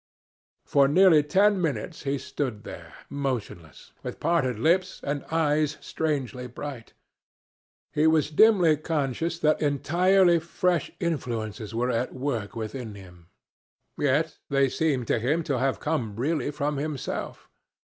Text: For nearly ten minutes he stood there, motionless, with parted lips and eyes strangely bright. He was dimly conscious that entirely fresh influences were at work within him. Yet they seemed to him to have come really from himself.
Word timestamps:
For 0.65 0.87
nearly 0.87 1.21
ten 1.21 1.61
minutes 1.61 2.01
he 2.05 2.17
stood 2.17 2.63
there, 2.63 2.95
motionless, 3.07 3.93
with 4.01 4.19
parted 4.19 4.57
lips 4.57 4.99
and 5.03 5.23
eyes 5.25 5.77
strangely 5.79 6.47
bright. 6.47 6.93
He 7.93 8.07
was 8.07 8.31
dimly 8.31 8.77
conscious 8.77 9.37
that 9.37 9.61
entirely 9.61 10.39
fresh 10.39 10.89
influences 10.99 11.75
were 11.75 11.91
at 11.91 12.15
work 12.15 12.55
within 12.55 12.95
him. 12.95 13.27
Yet 13.95 14.39
they 14.49 14.69
seemed 14.69 15.05
to 15.05 15.19
him 15.19 15.43
to 15.43 15.59
have 15.59 15.79
come 15.79 16.15
really 16.15 16.49
from 16.49 16.77
himself. 16.77 17.47